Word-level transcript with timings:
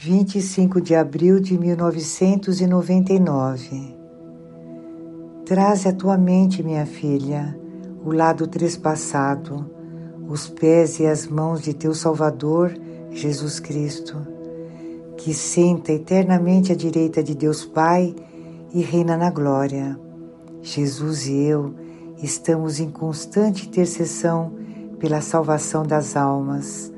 25 0.00 0.80
de 0.80 0.94
abril 0.94 1.40
de 1.40 1.58
1999. 1.58 3.96
Traze 5.44 5.88
à 5.88 5.92
tua 5.92 6.16
mente, 6.16 6.62
minha 6.62 6.86
filha, 6.86 7.58
o 8.04 8.12
lado 8.12 8.46
trespassado, 8.46 9.68
os 10.28 10.46
pés 10.46 11.00
e 11.00 11.06
as 11.06 11.26
mãos 11.26 11.62
de 11.62 11.74
teu 11.74 11.92
Salvador, 11.92 12.72
Jesus 13.10 13.58
Cristo, 13.58 14.24
que 15.16 15.34
senta 15.34 15.90
eternamente 15.90 16.70
à 16.70 16.76
direita 16.76 17.20
de 17.20 17.34
Deus 17.34 17.64
Pai 17.64 18.14
e 18.72 18.80
reina 18.80 19.16
na 19.16 19.32
glória. 19.32 19.98
Jesus 20.62 21.26
e 21.26 21.42
eu 21.42 21.74
estamos 22.22 22.78
em 22.78 22.88
constante 22.88 23.66
intercessão 23.66 24.52
pela 25.00 25.20
salvação 25.20 25.82
das 25.82 26.16
almas. 26.16 26.92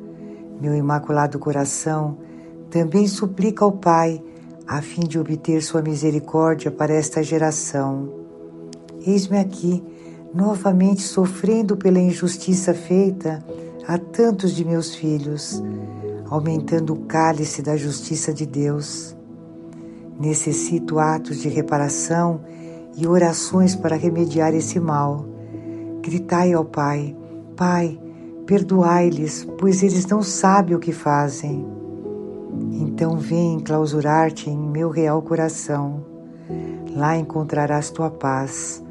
Meu 0.60 0.74
imaculado 0.74 1.38
coração 1.38 2.28
também 2.70 3.06
suplica 3.06 3.64
ao 3.64 3.72
Pai 3.72 4.22
a 4.66 4.80
fim 4.80 5.00
de 5.00 5.18
obter 5.18 5.60
sua 5.62 5.82
misericórdia 5.82 6.70
para 6.70 6.94
esta 6.94 7.22
geração. 7.22 8.08
Eis-me 9.04 9.38
aqui, 9.38 9.82
novamente 10.32 11.02
sofrendo 11.02 11.76
pela 11.76 11.98
injustiça 11.98 12.72
feita 12.72 13.44
a 13.88 13.98
tantos 13.98 14.54
de 14.54 14.64
meus 14.64 14.94
filhos, 14.94 15.60
aumentando 16.28 16.92
o 16.92 17.00
cálice 17.06 17.62
da 17.62 17.76
justiça 17.76 18.32
de 18.32 18.46
Deus. 18.46 19.16
Necessito 20.20 21.00
atos 21.00 21.38
de 21.38 21.48
reparação 21.48 22.42
e 22.96 23.08
orações 23.08 23.74
para 23.74 23.96
remediar 23.96 24.54
esse 24.54 24.78
mal. 24.78 25.26
Gritai 26.00 26.52
ao 26.52 26.64
Pai: 26.64 27.16
Pai, 27.56 27.98
perdoai-lhes, 28.46 29.48
pois 29.58 29.82
eles 29.82 30.06
não 30.06 30.22
sabem 30.22 30.76
o 30.76 30.78
que 30.78 30.92
fazem. 30.92 31.79
Então 32.80 33.18
vem 33.18 33.60
clausurar-te 33.60 34.48
em 34.48 34.56
meu 34.56 34.88
real 34.88 35.20
coração. 35.20 36.02
Lá 36.96 37.14
encontrarás 37.14 37.90
tua 37.90 38.10
paz, 38.10 38.82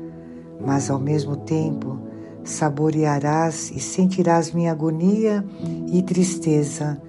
mas 0.63 0.91
ao 0.91 0.99
mesmo 0.99 1.35
tempo 1.35 1.97
saborearás 2.43 3.71
e 3.71 3.79
sentirás 3.79 4.51
minha 4.51 4.71
agonia 4.71 5.43
e 5.91 6.03
tristeza 6.03 7.01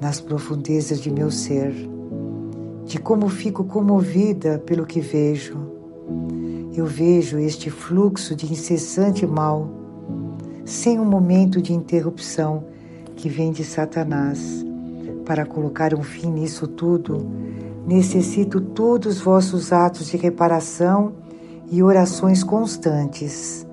nas 0.00 0.20
profundezas 0.20 1.00
de 1.00 1.10
meu 1.10 1.28
ser, 1.28 1.74
de 2.84 3.00
como 3.00 3.28
fico 3.28 3.64
comovida 3.64 4.60
pelo 4.60 4.86
que 4.86 5.00
vejo. 5.00 5.58
Eu 6.72 6.86
vejo 6.86 7.36
este 7.36 7.68
fluxo 7.68 8.36
de 8.36 8.50
incessante 8.50 9.26
mal, 9.26 9.68
sem 10.64 11.00
um 11.00 11.04
momento 11.04 11.60
de 11.60 11.72
interrupção 11.72 12.64
que 13.16 13.28
vem 13.28 13.50
de 13.50 13.64
Satanás 13.64 14.67
para 15.28 15.44
colocar 15.44 15.92
um 15.92 16.02
fim 16.02 16.30
nisso 16.30 16.66
tudo, 16.66 17.30
necessito 17.86 18.62
todos 18.62 19.18
os 19.18 19.20
vossos 19.20 19.74
atos 19.74 20.06
de 20.06 20.16
reparação 20.16 21.12
e 21.70 21.82
orações 21.82 22.42
constantes. 22.42 23.66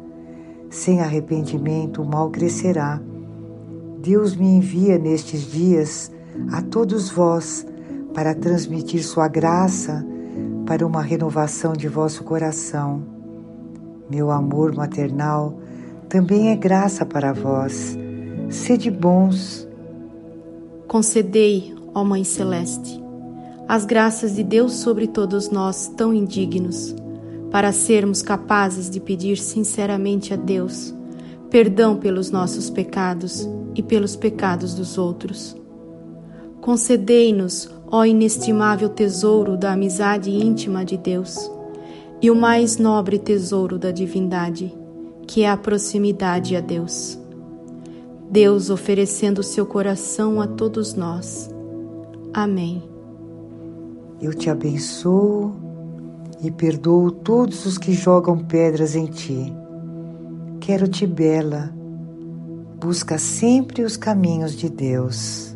Sem 0.70 1.00
arrependimento, 1.00 2.02
o 2.02 2.06
mal 2.06 2.30
crescerá. 2.30 3.02
Deus 4.02 4.36
me 4.36 4.46
envia 4.46 4.98
nestes 4.98 5.50
dias 5.50 6.12
a 6.52 6.62
todos 6.62 7.10
vós 7.10 7.66
para 8.14 8.36
transmitir 8.36 9.02
Sua 9.02 9.30
graça 9.30 10.06
para 10.66 10.86
uma 10.86 11.02
renovação 11.02 11.72
de 11.72 11.88
vosso 11.88 12.26
coração. 12.26 13.02
Meu 14.10 14.30
amor 14.30 14.76
maternal 14.76 15.58
também 16.10 16.50
é 16.50 16.56
graça 16.58 17.06
para 17.06 17.32
vós. 17.32 17.98
Sede 18.50 18.92
bons 18.92 19.65
Concedei, 20.96 21.76
ó 21.94 22.06
Mãe 22.06 22.24
Celeste, 22.24 23.04
as 23.68 23.84
graças 23.84 24.34
de 24.34 24.42
Deus 24.42 24.76
sobre 24.76 25.08
todos 25.08 25.50
nós 25.50 25.90
tão 25.90 26.14
indignos, 26.14 26.96
para 27.52 27.74
sermos 27.74 28.22
capazes 28.22 28.90
de 28.90 29.02
pedir 29.02 29.38
sinceramente 29.38 30.34
a 30.34 30.38
Deus 30.38 30.96
perdão 31.50 31.98
pelos 31.98 32.32
nossos 32.32 32.70
pecados 32.70 33.46
e 33.76 33.84
pelos 33.84 34.16
pecados 34.16 34.74
dos 34.74 34.98
outros. 34.98 35.54
Concedei-nos, 36.62 37.70
ó 37.92 38.06
inestimável 38.06 38.88
tesouro 38.88 39.58
da 39.58 39.74
amizade 39.74 40.32
íntima 40.32 40.86
de 40.86 40.96
Deus, 40.96 41.52
e 42.22 42.32
o 42.32 42.36
mais 42.38 42.78
nobre 42.78 43.20
tesouro 43.20 43.78
da 43.78 43.92
divindade, 43.92 44.74
que 45.28 45.42
é 45.42 45.50
a 45.50 45.58
proximidade 45.58 46.56
a 46.56 46.62
Deus. 46.62 47.20
Deus 48.36 48.70
oferecendo 48.70 49.42
seu 49.42 49.66
coração 49.66 50.42
a 50.42 50.46
todos 50.46 50.94
nós. 50.94 51.50
Amém. 52.34 52.84
Eu 54.22 54.34
te 54.34 54.50
abençoo 54.50 55.56
e 56.44 56.52
perdoo 56.52 57.12
todos 57.12 57.66
os 57.66 57.78
que 57.78 57.94
jogam 57.94 58.38
pedras 58.38 58.94
em 58.94 59.06
ti. 59.06 59.54
Quero-te 60.60 61.08
bela. 61.08 61.74
Busca 62.78 63.18
sempre 63.18 63.84
os 63.84 63.96
caminhos 63.96 64.54
de 64.54 64.68
Deus. 64.70 65.55